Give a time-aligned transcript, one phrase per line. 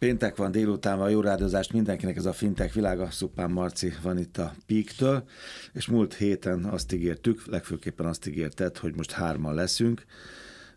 [0.00, 4.38] Péntek van, délután van, jó rádozást mindenkinek, ez a fintech világa, Szupán Marci van itt
[4.38, 5.24] a Peak-től,
[5.72, 10.04] és múlt héten azt ígértük, legfőképpen azt ígérted, hogy most hárman leszünk,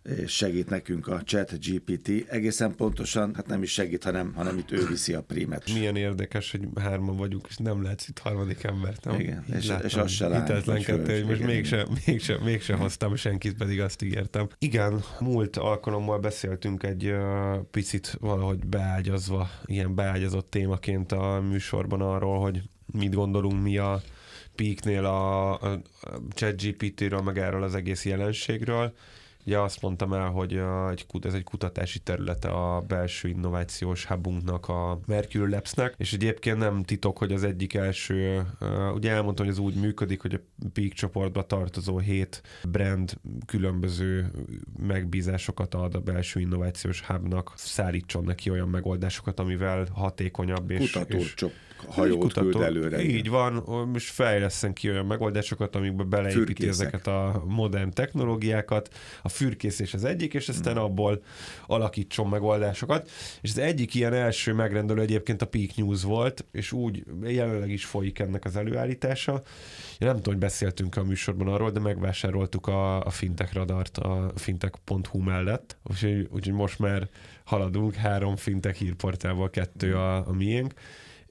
[0.04, 2.30] és segít nekünk a chat GPT.
[2.30, 5.74] Egészen pontosan, hát nem is segít, hanem, hanem itt ő viszi a prímet.
[5.74, 9.06] Milyen érdekes, hogy hárman vagyunk, és nem látsz itt harmadik embert.
[9.06, 9.20] Nem?
[9.20, 10.48] Igen, és, látom, és az se lát.
[10.48, 14.48] Hitetlenkedő, hogy most mégsem, mégsem, mégsem hoztam senkit, pedig azt ígértem.
[14.58, 22.40] Igen, múlt alkalommal beszéltünk egy uh, picit valahogy beágyazva, ilyen beágyazott témaként a műsorban arról,
[22.40, 24.02] hogy mit gondolunk mi a
[24.56, 25.82] Peaknél a, a
[26.30, 28.94] ChatGPT-ről, meg erről az egész jelenségről
[29.46, 30.62] Ugye azt mondtam el, hogy
[30.92, 36.84] egy, ez egy kutatási területe a belső innovációs hubunknak, a Mercury Labsnek, és egyébként nem
[36.84, 38.46] titok, hogy az egyik első,
[38.94, 43.14] ugye elmondtam, hogy ez úgy működik, hogy a Peak csoportba tartozó hét brand
[43.46, 44.32] különböző
[44.80, 51.34] megbízásokat ad a belső innovációs hubnak, szállítson neki olyan megoldásokat, amivel hatékonyabb és, és
[51.88, 53.04] hajót kutató, küld előre.
[53.04, 53.54] Így van,
[53.92, 56.70] most fejleszten ki olyan megoldásokat, amikbe beleépíti Fürkészek.
[56.70, 58.90] ezeket a modern technológiákat.
[59.22, 60.84] A fürkészés az egyik, és aztán hmm.
[60.84, 61.24] abból
[61.68, 63.10] alakítson megoldásokat.
[63.42, 67.86] És az egyik ilyen első megrendelő egyébként a Peak News volt, és úgy jelenleg is
[67.86, 69.42] folyik ennek az előállítása.
[69.98, 74.32] Én nem tudom, hogy beszéltünk a műsorban arról, de megvásároltuk a, a fintech radart a
[74.36, 77.10] fintech.hu mellett, úgyhogy, úgyhogy most már
[77.44, 80.74] haladunk, három fintech hírportával, kettő a, a miénk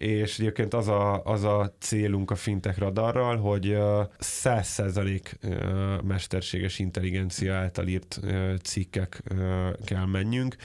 [0.03, 3.77] és egyébként az a, az a célunk a fintech radarral, hogy
[4.19, 8.21] 100% mesterséges intelligencia által írt
[8.63, 9.23] cikkek
[9.85, 10.57] kell menjünk,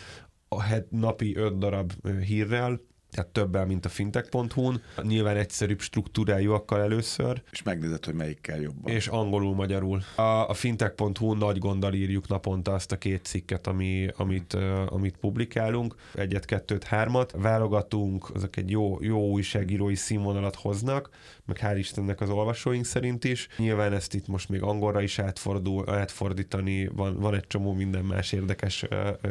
[0.50, 2.80] a napi 5 darab hírrel,
[3.18, 4.82] tehát többel, mint a fintech.hu-n.
[5.02, 7.42] Nyilván egyszerűbb struktúrájúakkal először.
[7.52, 8.92] És megnézed, hogy melyikkel jobban.
[8.92, 10.02] És angolul, magyarul.
[10.16, 14.54] A, a fintech.hu nagy gonddal írjuk naponta azt a két cikket, ami, amit,
[14.88, 15.96] amit publikálunk.
[16.14, 17.34] Egyet, kettőt, hármat.
[17.38, 21.10] Válogatunk, azok egy jó, jó újságírói színvonalat hoznak,
[21.48, 23.48] meg hál' Istennek az olvasóink szerint is.
[23.58, 28.32] Nyilván ezt itt most még angolra is átfordul, átfordítani, van, van egy csomó minden más
[28.32, 28.86] érdekes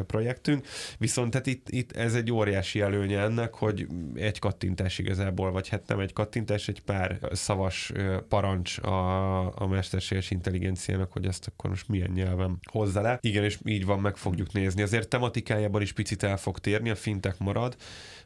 [0.06, 0.66] projektünk.
[0.98, 5.86] Viszont tehát itt, itt ez egy óriási előnye ennek, hogy egy kattintás igazából, vagy hát
[5.86, 7.92] nem egy kattintás, egy pár szavas
[8.28, 13.18] parancs a, a mesterséges intelligenciának, hogy ezt akkor most milyen nyelven hozza le.
[13.20, 14.82] Igen, és így van, meg fogjuk nézni.
[14.82, 17.76] Azért tematikájában is picit el fog térni, a fintek marad,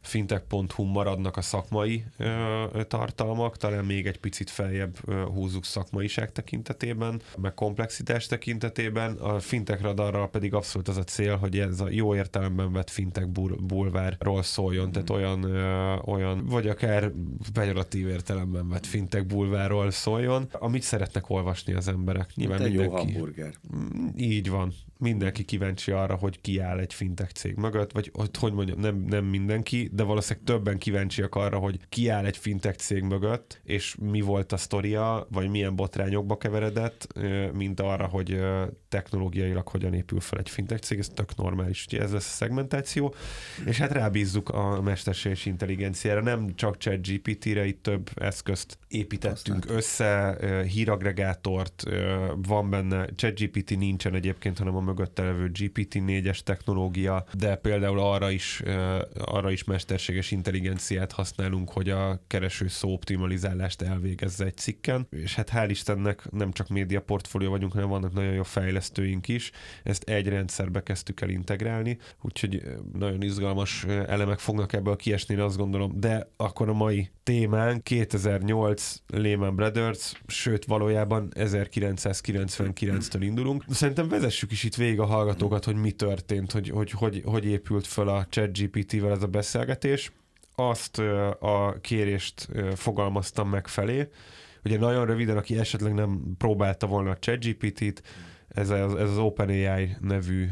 [0.00, 4.96] fintech.hu maradnak a szakmai ö, tartalmak, talán még egy picit feljebb
[5.34, 9.12] húzzuk szakmaiság tekintetében, meg komplexitás tekintetében.
[9.12, 13.26] A fintech radarral pedig abszolút az a cél, hogy ez a jó értelemben vett fintech
[13.60, 14.91] bulvárról szóljon, mm.
[14.91, 17.12] tehát olyan, ö, olyan, vagy akár
[17.52, 22.30] pejoratív értelemben vett fintech bulvárról szóljon, amit szeretnek olvasni az emberek.
[22.34, 23.54] Nyilván Mint mindenki, jó hamburger.
[23.76, 24.72] Mm, így van.
[25.00, 28.97] Mindenki kíváncsi arra, hogy ki áll egy fintech cég mögött, vagy hogy, hogy mondjam, nem,
[28.97, 33.97] nem mindenki, de valószínűleg többen kíváncsiak arra, hogy ki áll egy fintech cég mögött, és
[34.00, 37.06] mi volt a sztoria, vagy milyen botrányokba keveredett,
[37.53, 38.41] mint arra, hogy
[38.91, 43.15] technológiailag hogyan épül fel egy fintech cég, ez tök normális, ugye ez lesz a szegmentáció,
[43.65, 49.77] és hát rábízzuk a mesterséges intelligenciára, nem csak chat GPT-re, itt több eszközt építettünk Aztán.
[49.77, 51.84] össze, híragregátort,
[52.37, 58.62] van benne, ChatGPT nincsen egyébként, hanem a mögötte levő GPT-4-es technológia, de például arra is,
[59.19, 65.51] arra is mesterséges intelligenciát használunk, hogy a kereső szó optimalizálást elvégezze egy cikken, és hát
[65.53, 68.43] hál' Istennek nem csak média portfólió vagyunk, hanem vannak nagyon jó
[68.80, 69.50] fejlesztőink is,
[69.82, 75.92] ezt egy rendszerbe kezdtük el integrálni, úgyhogy nagyon izgalmas elemek fognak ebből kiesni, azt gondolom,
[76.00, 83.64] de akkor a mai témánk 2008 Lehman Brothers, sőt valójában 1999-től indulunk.
[83.68, 87.86] Szerintem vezessük is itt végig a hallgatókat, hogy mi történt, hogy hogy, hogy, hogy épült
[87.86, 90.12] fel a ChatGPT-vel ez a beszélgetés.
[90.54, 90.98] Azt
[91.38, 94.08] a kérést fogalmaztam meg felé,
[94.64, 98.02] ugye nagyon röviden, aki esetleg nem próbálta volna a ChatGPT-t,
[98.55, 100.49] ez az, ez az OpenAI nevű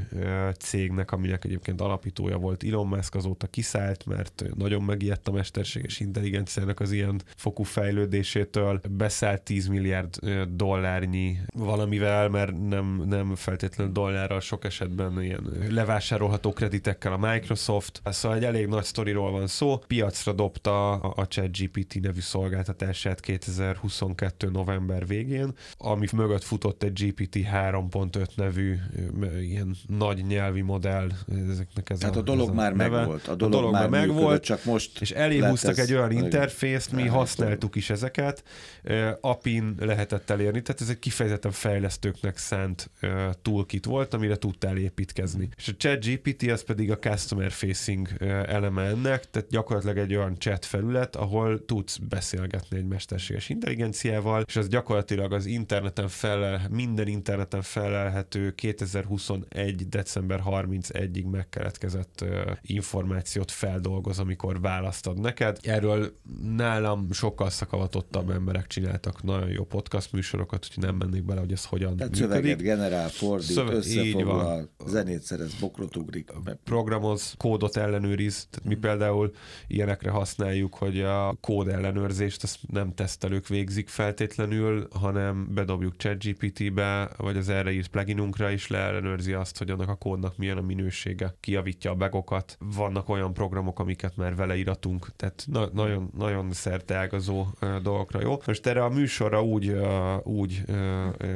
[0.58, 6.80] cégnek, aminek egyébként alapítója volt Elon Musk, azóta kiszállt, mert nagyon megijedt a mesterséges intelligenciának
[6.80, 8.80] az ilyen fokú fejlődésétől.
[8.90, 10.16] Beszállt 10 milliárd
[10.48, 18.00] dollárnyi valamivel, mert nem, nem feltétlenül dollárral, sok esetben ilyen levásárolható kreditekkel a Microsoft.
[18.04, 19.78] Szóval egy elég nagy sztoriról van szó.
[19.86, 24.50] Piacra dobta a, ChatGPT nevű szolgáltatását 2022.
[24.50, 28.76] november végén, ami mögött futott egy GPT-3 3.5 nevű
[29.40, 31.08] ilyen nagy nyelvi modell.
[31.50, 32.96] Ezeknek ez Tehát a, a dolog ez a már neve.
[32.96, 33.28] megvolt.
[33.28, 37.76] A A dolog, dolog már megvolt, csak most és eléhúztak egy olyan interfészt, mi használtuk
[37.76, 38.42] is ezeket,
[39.20, 42.90] API-n lehetett elérni, tehát ez egy kifejezetten fejlesztőknek szánt
[43.42, 45.48] toolkit volt, amire tudtál építkezni.
[45.56, 48.08] És a ChatGPT az pedig a customer facing
[48.46, 54.56] eleme ennek, tehát gyakorlatilag egy olyan chat felület, ahol tudsz beszélgetni egy mesterséges intelligenciával, és
[54.56, 59.88] az gyakorlatilag az interneten felel, minden interneten felelhető 2021.
[59.88, 62.24] december 31-ig megkeletkezett
[62.62, 65.58] információt feldolgoz, amikor választad neked.
[65.62, 66.12] Erről
[66.56, 71.64] nálam sokkal szakavatottabb emberek csináltak nagyon jó podcast műsorokat, úgyhogy nem mennék bele, hogy ez
[71.64, 72.34] hogyan Tehát működik.
[72.36, 76.30] szöveget generál, fordít, Szöve- összefoglal, zenét szerez, bokrot ugrik.
[76.64, 78.46] programoz, kódot ellenőriz.
[78.50, 79.32] Tehát mi például
[79.66, 87.36] ilyenekre használjuk, hogy a kód ellenőrzést azt nem tesztelők végzik feltétlenül, hanem bedobjuk ChatGPT-be, vagy
[87.36, 91.90] az erre írt pluginunkra is leellenőrzi azt, hogy annak a kódnak milyen a minősége, kijavítja
[91.90, 92.56] a bagokat.
[92.76, 97.46] Vannak olyan programok, amiket már vele iratunk, tehát na- nagyon, nagyon szerteágazó
[97.82, 98.36] dolgokra jó.
[98.46, 99.76] Most erre a műsorra úgy,
[100.22, 100.62] úgy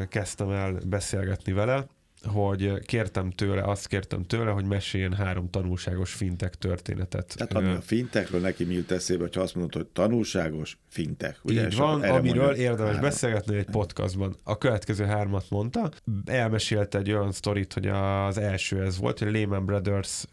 [0.09, 1.87] kezdtem el beszélgetni vele,
[2.25, 7.35] hogy kértem tőle, azt kértem tőle, hogy meséljen három tanulságos fintek történetet.
[7.37, 11.39] Tehát ami a fintekről neki mi jut eszébe, ha azt mondod, hogy tanulságos fintek.
[11.43, 11.67] Ugye?
[11.67, 13.01] Így van, amiről mondja, érdemes három.
[13.01, 14.37] beszélgetni egy podcastban.
[14.45, 15.91] A következő hármat mondta,
[16.25, 20.25] elmesélte egy olyan sztorit, hogy az első ez volt, hogy Lehman Brothers,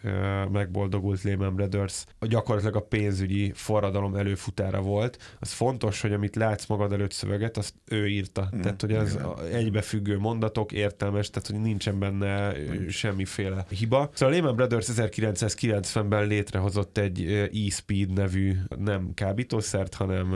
[0.52, 5.18] megboldogult Lehman Brothers, gyakorlatilag a pénzügyi forradalom előfutára volt.
[5.40, 8.50] Az fontos, hogy amit látsz magad előtt szöveget, azt ő írta.
[8.56, 9.18] Mm, tehát, hogy ez
[9.52, 12.56] egybefüggő mondatok, értelmes, tehát, hogy nincsen benne
[12.90, 14.10] semmiféle hiba.
[14.14, 20.30] Szóval a Lehman Brothers 1990-ben létrehozott egy e-speed nevű nem kábítószert, hanem,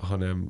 [0.00, 0.48] hanem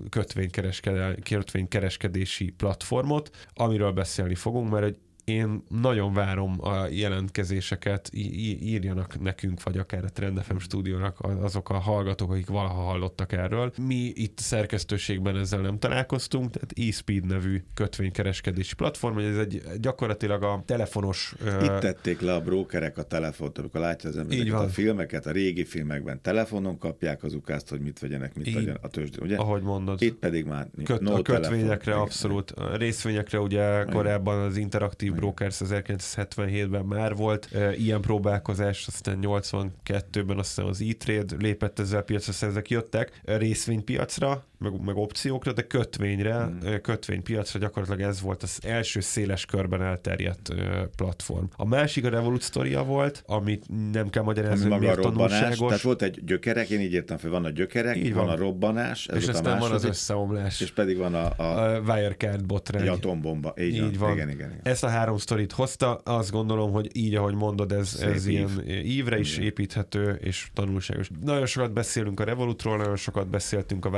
[1.21, 4.97] kötvénykereskedési platformot, amiről beszélni fogunk, mert egy
[5.27, 11.79] én nagyon várom a jelentkezéseket, írjanak nekünk, vagy akár a Trend FM stúdiónak azok a
[11.79, 13.73] hallgatók, akik valaha hallottak erről.
[13.87, 20.43] Mi itt szerkesztőségben ezzel nem találkoztunk, tehát eSpeed nevű kötvénykereskedési platform, hogy ez egy gyakorlatilag
[20.43, 21.35] a telefonos...
[21.63, 25.65] Itt tették le a brókerek a telefont, amikor látja az ember a filmeket, a régi
[25.65, 29.37] filmekben telefonon kapják az ukázt, hogy mit vegyenek, mit legyen a tőzsdén, ugye?
[29.37, 30.03] ahogy mondod.
[30.03, 31.51] Itt pedig már Köt, no a telefon.
[31.51, 32.03] kötvényekre Igen.
[32.03, 32.51] abszolút.
[32.51, 40.39] A részvényekre ugye korábban az Interactive Brokers 1977-ben már volt e, ilyen próbálkozás, aztán 82-ben
[40.39, 45.63] azt hiszem az E-Trade lépett ezzel piacra, aztán ezek jöttek részvénypiacra, meg, meg opciókra, de
[45.63, 46.75] kötvényre, mm.
[46.83, 50.55] kötvénypiacra gyakorlatilag ez volt az első széles körben elterjedt
[50.97, 51.45] platform.
[51.57, 55.69] A másik a Revolut sztoria volt, amit nem kell magyarázni, hogy miért robbanás, tanulságos.
[55.69, 58.25] tehát volt egy gyökerek, én így értem fel, van a gyökerek, Így van.
[58.27, 58.35] van.
[58.35, 60.61] a robbanás, ez és ott a aztán van az második, összeomlás.
[60.61, 62.89] és pedig van a, a, a Wirecard botrány.
[62.89, 63.55] atombomba.
[63.59, 64.13] Így, Így van.
[64.13, 64.61] Igen, igen, igen.
[64.63, 68.33] Ezt a három sztorit hozta, azt gondolom, hogy így, ahogy mondod, ez, Szép ez ív.
[68.33, 68.51] ilyen
[68.85, 69.45] ívre is Igen.
[69.45, 71.11] építhető, és tanulságos.
[71.25, 73.91] Nagyon sokat beszélünk a Revolutról, nagyon sokat beszéltünk a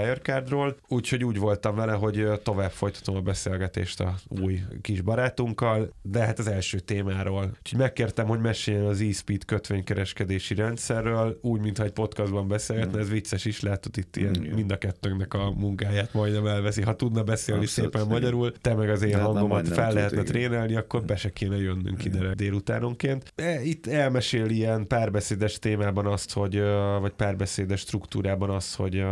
[0.52, 6.20] Wirecardról, úgyhogy úgy voltam vele, hogy tovább folytatom a beszélgetést a új kis barátunkkal, de
[6.20, 7.50] hát az első témáról.
[7.58, 13.44] Úgyhogy megkértem, hogy meséljen az eSpeed kötvénykereskedési rendszerről, úgy, mintha egy podcastban beszélgetne, ez vicces
[13.44, 14.54] is, látod itt ilyen Igen.
[14.54, 16.82] mind a kettőnknek a munkáját majdnem elveszi.
[16.82, 18.20] Ha tudna beszélni Abszolút, szépen igen.
[18.20, 20.32] magyarul, te meg az én hát hangomat fel tud, lehetne igen.
[20.32, 23.32] trénelni, akkor be se kéne jönnünk ide délutánonként.
[23.36, 26.60] E, Itt elmesél ilyen párbeszédes témában azt, hogy,
[27.00, 29.04] vagy párbeszédes struktúrában azt, hogy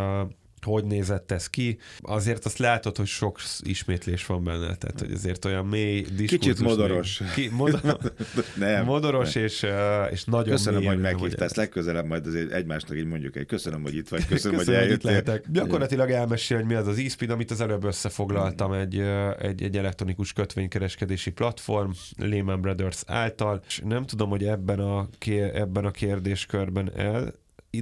[0.72, 1.78] hogy nézett ez ki.
[2.00, 6.28] Azért azt látod, hogy sok ismétlés van benne, tehát hogy azért olyan mély diskurzus.
[6.28, 7.20] Kicsit modoros.
[7.34, 7.98] Ki, modor,
[8.56, 9.44] Nem, modoros nem.
[9.44, 11.48] és, ö, és nagyon Köszönöm, mélyen hogy meghívtál.
[11.54, 14.96] legközelebb majd azért egymásnak így mondjuk egy köszönöm, hogy itt vagy, köszönöm, Köszönöm, hogy hogy
[14.96, 15.44] itt lehetek.
[15.50, 19.76] Gyakorlatilag elmesél, hogy mi az az eSpeed, amit az előbb összefoglaltam egy, ö, egy, egy
[19.76, 25.08] elektronikus kötvénykereskedési platform Lehman Brothers által, és nem tudom, hogy ebben a,
[25.52, 27.32] ebben a kérdéskörben el,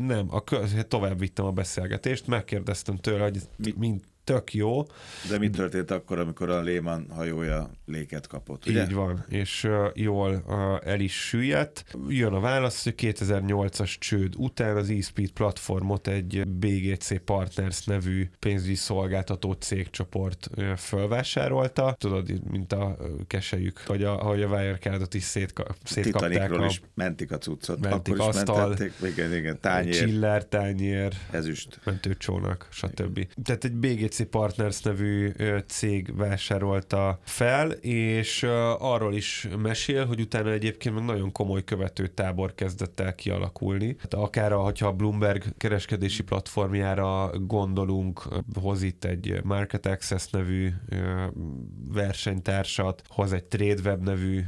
[0.02, 0.42] nem, a,
[0.88, 4.82] tovább vittem a beszélgetést, megkérdeztem tőle, hogy mind tök jó,
[5.28, 8.82] De mi történt akkor, amikor a Lehman hajója léket kapott, ugye?
[8.82, 11.84] Így van, és uh, jól uh, el is süllyedt.
[12.08, 18.74] Jön a válasz, hogy 2008-as csőd után az eSpeed platformot egy BGC Partners nevű pénzügyi
[18.74, 21.96] szolgáltató cégcsoport uh, fölvásárolta.
[21.98, 26.80] Tudod, mint a keselyük, hogy a, hogy a Wirecardot is szétka, szétkapták Titanicról a is
[26.94, 27.80] mentik a cuccot.
[27.80, 29.10] Mentik, akkor is asztal, mentették.
[29.10, 31.80] Igen, igen, tányér, chiller, tányér, ezüst.
[31.84, 33.26] mentőcsónak, stb.
[33.42, 35.32] Tehát egy BGC BGC Partners nevű
[35.66, 38.42] cég vásárolta fel, és
[38.78, 43.94] arról is mesél, hogy utána egyébként meg nagyon komoly követő tábor kezdett el kialakulni.
[43.94, 48.28] Tehát akár a, hogyha a Bloomberg kereskedési platformjára gondolunk,
[48.60, 50.70] hoz itt egy Market Access nevű
[51.92, 54.40] versenytársat, hoz egy TradeWeb nevű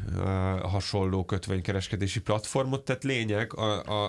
[0.62, 3.52] hasonló kötvénykereskedési platformot, tehát lényeg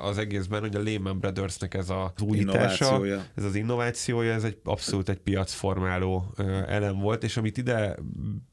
[0.01, 5.09] az egészben, hogy a Lehman Brothersnek ez az újítása, ez az innovációja, ez egy abszolút
[5.09, 6.33] egy piacformáló
[6.67, 7.95] elem volt, és amit ide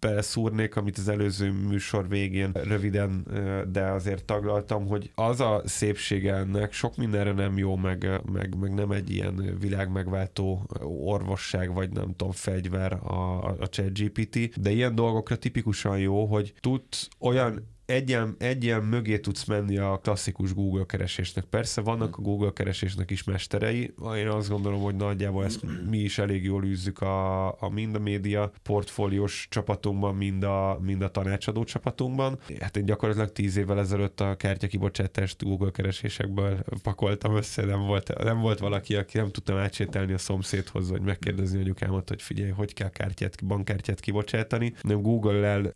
[0.00, 3.26] beleszúrnék, amit az előző műsor végén röviden,
[3.72, 8.74] de azért taglaltam, hogy az a szépsége ennek, sok mindenre nem jó, meg, meg, meg
[8.74, 10.66] nem egy ilyen világmegváltó
[11.04, 16.82] orvosság, vagy nem tudom, fegyver a, a ChatGPT, de ilyen dolgokra tipikusan jó, hogy tud
[17.18, 21.44] olyan egyen, egyen mögé tudsz menni a klasszikus Google keresésnek.
[21.44, 25.60] Persze vannak a Google keresésnek is mesterei, én azt gondolom, hogy nagyjából ezt
[25.90, 31.02] mi is elég jól űzzük a, a mind a média portfóliós csapatunkban, mind a, mind
[31.02, 32.38] a tanácsadó csapatunkban.
[32.60, 38.40] Hát én gyakorlatilag tíz évvel ezelőtt a kártyakibocsátást Google keresésekből pakoltam össze, nem volt, nem
[38.40, 42.90] volt valaki, aki nem tudtam átsételni a szomszédhoz, vagy megkérdezni anyukámat, hogy figyelj, hogy kell
[42.90, 44.74] kártyát, bankkártyát kibocsátani.
[44.82, 45.72] Nem Google-el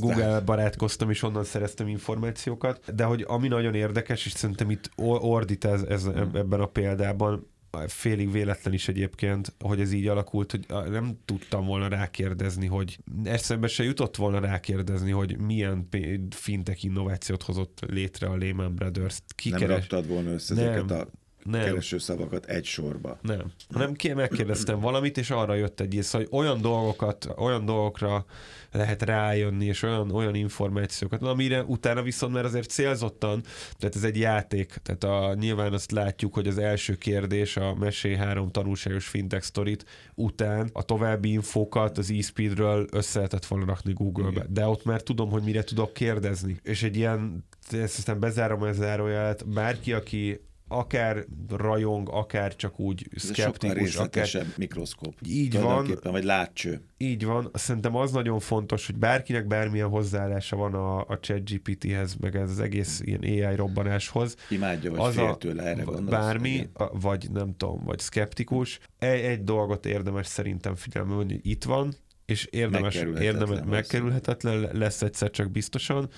[0.00, 5.64] Google barátkoztam, és onnan szereztem információkat, de hogy ami nagyon érdekes, és szerintem itt ordít
[5.64, 6.30] ez, ez hmm.
[6.34, 7.52] ebben a példában,
[7.86, 13.66] félig véletlen is egyébként, hogy ez így alakult, hogy nem tudtam volna rákérdezni, hogy eszembe
[13.66, 15.88] se jutott volna rákérdezni, hogy milyen
[16.30, 19.18] fintek innovációt hozott létre a Lehman Brothers.
[19.34, 19.86] Ki nem keres...
[20.06, 20.64] volna össze nem.
[20.64, 21.08] ezeket a
[21.44, 21.64] nem.
[21.64, 23.18] kereső szavakat egy sorba.
[23.22, 23.52] Nem.
[23.72, 28.24] Hanem megkérdeztem valamit, és arra jött egy ész, hogy olyan dolgokat, olyan dolgokra
[28.72, 33.42] lehet rájönni, és olyan, olyan információkat, amire utána viszont mert azért célzottan,
[33.78, 38.14] tehát ez egy játék, tehát a, nyilván azt látjuk, hogy az első kérdés a Mesé
[38.14, 39.84] 3 tanulságos fintech sztorit
[40.14, 45.30] után a további infókat az e-speedről össze lehetett volna rakni Google-be, de ott már tudom,
[45.30, 51.24] hogy mire tudok kérdezni, és egy ilyen ezt aztán bezárom a zárójelet, bárki, aki akár
[51.48, 53.96] rajong, akár csak úgy szkeptikus.
[53.96, 54.28] akár...
[54.56, 55.14] mikroszkóp.
[55.26, 55.98] Így van.
[56.02, 56.84] Vagy látcső.
[56.96, 57.50] Így van.
[57.52, 62.50] Szerintem az nagyon fontos, hogy bárkinek bármilyen hozzáállása van a, a chat GPT-hez, meg ez
[62.50, 64.36] az egész ilyen AI robbanáshoz.
[64.48, 68.80] Imádja, vagy az fél tőle, erre gondolsz, Bármi, a, vagy nem tudom, vagy szkeptikus.
[68.98, 71.94] Egy, egy dolgot érdemes szerintem figyelme hogy itt van,
[72.26, 76.10] és érdemes, megkerülhetetlen, érdemes, megkerülhetetlen lesz egyszer csak biztosan,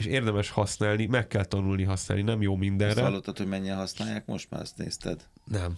[0.00, 2.92] és érdemes használni, meg kell tanulni használni, nem jó mindenre.
[2.92, 5.26] Azt hallottad, hogy mennyien használják most már, ezt nézted?
[5.44, 5.76] Nem.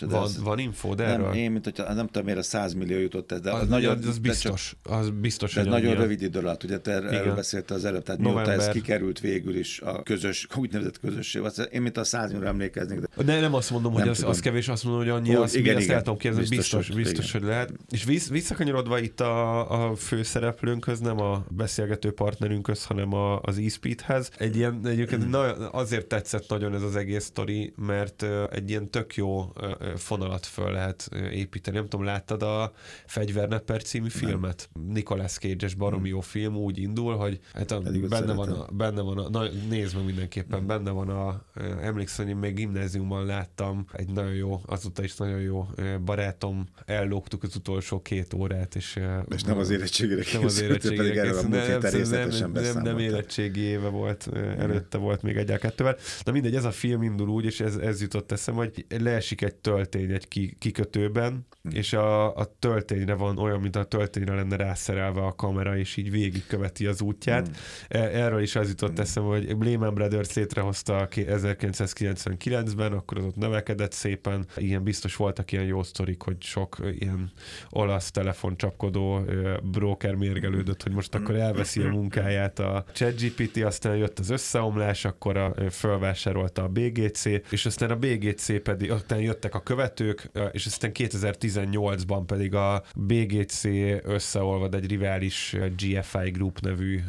[0.00, 1.34] Van, az, van info, de nem, erről?
[1.34, 3.98] Én, mint hogyha, nem tudom, miért a 100 millió jutott ez, de az, az, nagyon,
[4.06, 7.12] az biztos, csak, az biztos, de nagyon rövid idő alatt, ugye te Igen.
[7.12, 8.46] erről beszéltél az előbb, tehát November.
[8.46, 13.00] mióta ez kikerült végül is a közös, úgynevezett közösség, én mint a 100 millió emlékeznék.
[13.00, 15.80] De, de nem azt mondom, hogy az, az, kevés, azt mondom, hogy annyi, az, igen,
[15.80, 17.72] igen, el tudom képzelni, biztos, biztos, hogy, biztos hogy lehet.
[17.90, 24.30] És vissz, visszakanyarodva itt a, a főszereplőnkhöz, nem a beszélgető partnerünkhöz, hanem a, az e-speedhez.
[24.38, 29.14] Egy ilyen, egyébként na, azért tetszett nagyon ez az egész sztori, mert egy ilyen tök
[29.14, 29.52] jó
[29.96, 31.76] fonalat föl lehet építeni.
[31.76, 32.72] Nem tudom, láttad a
[33.06, 34.68] Fegyvernepper című filmet?
[34.72, 34.84] Nem.
[34.92, 39.18] Nicolas Cage-es baromi jó film úgy indul, hogy hát a, benne, van a, benne van
[39.18, 41.42] a, na, nézd meg mindenképpen, benne van a,
[41.80, 45.68] emlékszem, hogy én még gimnáziumban láttam egy nagyon jó, azóta is nagyon jó
[46.04, 48.98] barátom, ellógtuk az utolsó két órát, és,
[49.34, 54.28] és nem az érettségére nem az érettségére készült, nem, nem, nem, nem érettségi éve volt,
[54.58, 55.96] előtte volt még egy kettővel.
[56.24, 59.49] Na mindegy, ez a film indul úgy, és ez, ez jutott eszem, hogy leesik egy
[59.54, 61.76] töltény egy ki, kikötőben, hm.
[61.76, 66.10] és a, a töltényre van olyan, mint a töltényre lenne rászerelve a kamera, és így
[66.10, 67.48] végigköveti az útját.
[67.48, 67.52] Mm.
[67.88, 69.02] Erről is az jutott mm.
[69.02, 74.46] eszem, hogy Lehman Brothers létrehozta 1999-ben, akkor az ott növekedett szépen.
[74.56, 77.32] Ilyen biztos voltak ilyen jó sztorik, hogy sok ilyen
[77.70, 79.24] olasz telefoncsapkodó
[79.62, 85.36] broker mérgelődött, hogy most akkor elveszi a munkáját a ChatGPT, aztán jött az összeomlás, akkor
[85.36, 90.90] a, fölvásárolta a BGC, és aztán a BGC pedig, aztán jöttek a követők, és aztán
[90.94, 93.64] 2018-ban pedig a BGC
[94.02, 97.00] összeolvad egy rivális GFI Group nevű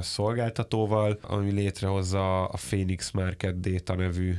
[0.00, 4.34] szolgáltatóval, ami létrehozza a Phoenix Market Data nevű,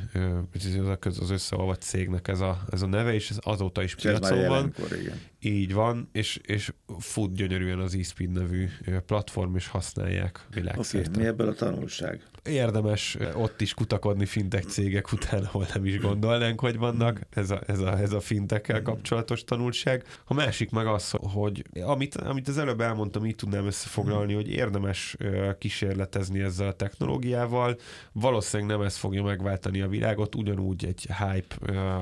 [1.04, 4.74] az összeolvad cégnek ez a, ez a neve, és ez azóta is piacon van.
[5.02, 5.20] Igen.
[5.44, 8.68] Így van, és, és fut gyönyörűen az eSpeed nevű
[9.06, 11.10] platform, és használják világszerte.
[11.10, 12.26] Okay, mi ebből a tanulság?
[12.44, 17.20] Érdemes ott is kutakodni fintech cégek után, ahol nem is gondolnánk, hogy vannak.
[17.30, 20.04] Ez a, ez a, ez a fintekkel kapcsolatos tanulság.
[20.26, 25.18] A másik meg az, hogy amit, amit az előbb elmondtam, így tudnám összefoglalni, hogy érdemes
[25.58, 27.78] kísérletezni ezzel a technológiával.
[28.12, 31.56] Valószínűleg nem ez fogja megváltani a világot, ugyanúgy egy hype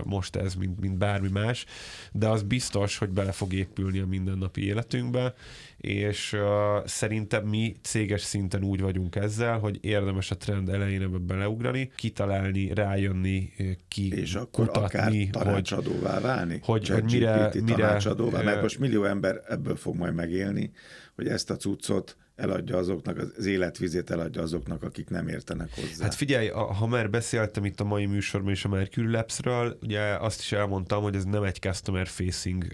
[0.03, 1.65] most ez, mint, mint bármi más,
[2.11, 5.33] de az biztos, hogy bele bele fog épülni a mindennapi életünkbe,
[5.77, 11.17] és uh, szerintem mi céges szinten úgy vagyunk ezzel, hogy érdemes a trend elején ebbe
[11.17, 13.53] beleugrani, kitalálni, rájönni,
[13.87, 16.59] ki És akkor kutatni, akár tanácsadóvá hogy, válni?
[16.63, 17.75] Hogy, hogy mire, mire...
[17.75, 20.71] Tanácsadóvá, mert most millió ember ebből fog majd megélni,
[21.15, 26.03] hogy ezt a cuccot eladja azoknak, az életvizét eladja azoknak, akik nem értenek hozzá.
[26.03, 30.39] Hát figyelj, ha már beszéltem itt a mai műsorban is a Mercury Labs-ről, ugye azt
[30.39, 32.65] is elmondtam, hogy ez nem egy customer facing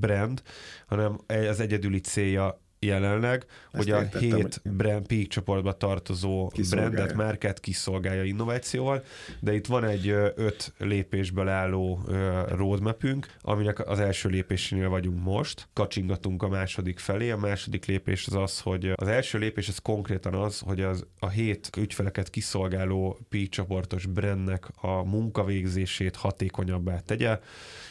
[0.00, 0.42] brand,
[0.86, 4.72] hanem az egyedüli célja jelenleg, Ezt hogy a hét hogy...
[4.72, 9.04] brand peak csoportba tartozó brandet, márkát kiszolgálja innovációval,
[9.40, 12.00] de itt van egy öt lépésből álló
[12.48, 18.34] roadmapünk, aminek az első lépésénél vagyunk most, kacsingatunk a második felé, a második lépés az
[18.34, 23.48] az, hogy az első lépés az konkrétan az, hogy az a hét ügyfeleket kiszolgáló peak
[23.48, 27.38] csoportos brandnek a munkavégzését hatékonyabbá tegye,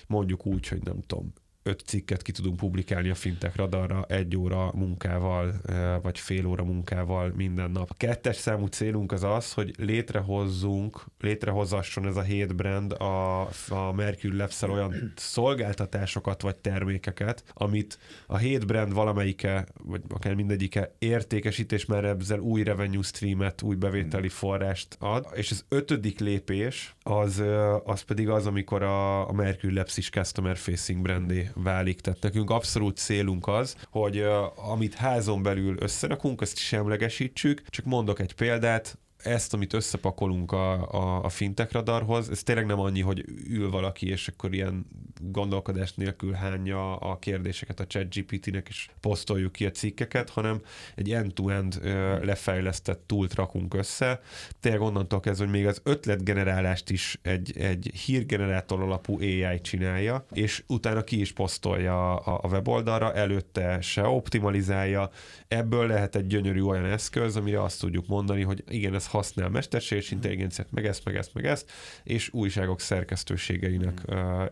[0.07, 4.71] mondjuk úgy, hogy nem tudom, öt cikket ki tudunk publikálni a fintek radarra egy óra
[4.73, 5.53] munkával,
[6.01, 7.89] vagy fél óra munkával minden nap.
[7.89, 13.91] A kettes számú célunk az az, hogy létrehozzunk, létrehozasson ez a hét brand a, a
[13.95, 21.71] Mercury labs olyan szolgáltatásokat vagy termékeket, amit a hét brand valamelyike, vagy akár mindegyike értékesít,
[21.71, 25.27] és már ezzel új revenue streamet, új bevételi forrást ad.
[25.33, 27.43] És az ötödik lépés az,
[27.83, 32.01] az pedig az, amikor a, a Mercury Labs is customer facing brandé válik.
[32.01, 37.61] Tehát nekünk abszolút célunk az, hogy uh, amit házon belül összerakunk, azt semlegesítsük.
[37.69, 42.79] Csak mondok egy példát, ezt, amit összepakolunk a, a, a fintek radarhoz, ez tényleg nem
[42.79, 44.85] annyi, hogy ül valaki, és akkor ilyen
[45.31, 50.61] gondolkodás nélkül hányja a kérdéseket a chat GPT-nek, és posztoljuk ki a cikkeket, hanem
[50.95, 51.79] egy end-to-end
[52.21, 54.21] lefejlesztett túlt rakunk össze.
[54.59, 60.63] Tényleg onnantól kezdve, hogy még az ötletgenerálást is egy, egy hírgenerátor alapú AI csinálja, és
[60.67, 65.09] utána ki is posztolja a, a weboldalra, előtte se optimalizálja.
[65.47, 70.11] Ebből lehet egy gyönyörű olyan eszköz, amire azt tudjuk mondani, hogy igen, ez használ mesterséges
[70.11, 71.71] intelligenciát, meg ezt, meg ezt, meg ezt,
[72.03, 74.45] és újságok szerkesztőségeinek uh,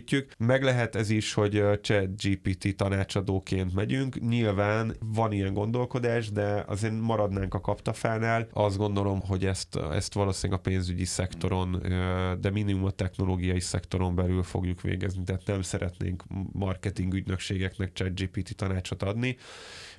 [0.00, 0.32] értékesítjük.
[0.38, 4.20] Meg lehet ez is, hogy chat GPT tanácsadóként megyünk.
[4.28, 8.48] Nyilván van ilyen gondolkodás, de azért maradnánk a kaptafánál.
[8.52, 11.82] Azt gondolom, hogy ezt, ezt valószínűleg a pénzügyi szektoron,
[12.40, 18.56] de minimum a technológiai szektoron belül fogjuk végezni, tehát nem szeretnénk marketing ügynökségeknek chat GPT
[18.56, 19.36] tanácsot adni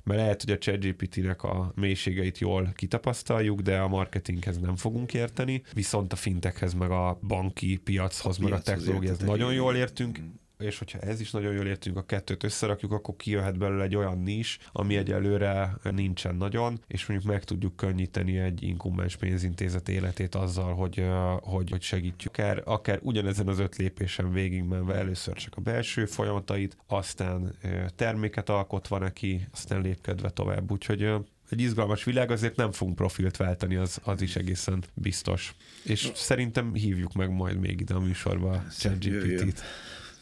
[0.04, 5.62] mert lehet, hogy a ChatGPT-nek a mélységeit jól kitapasztaljuk, de a marketinghez nem fogunk érteni,
[5.72, 10.40] viszont a fintekhez, meg a banki piachoz, a meg a technológiához nagyon jól értünk, mm
[10.62, 14.18] és hogyha ez is nagyon jól értünk, a kettőt összerakjuk, akkor kijöhet belőle egy olyan
[14.18, 20.74] nis, ami egyelőre nincsen nagyon, és mondjuk meg tudjuk könnyíteni egy inkumbens pénzintézet életét azzal,
[20.74, 21.04] hogy,
[21.40, 22.32] hogy, hogy segítjük.
[22.32, 27.54] Akár, akár ugyanezen az öt lépésen végigmenve először csak a belső folyamatait, aztán
[27.96, 30.70] terméket alkotva neki, aztán lépkedve tovább.
[30.70, 31.12] Úgyhogy
[31.52, 35.54] egy izgalmas világ, azért nem fogunk profilt váltani, az, az is egészen biztos.
[35.84, 39.62] És szerintem hívjuk meg majd még ide a műsorba a ChatGPT-t.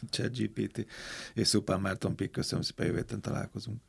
[0.09, 0.85] ChatGPT
[1.33, 3.81] és Szupán Márton Pik, köszönöm szépen, jövő találkozunk.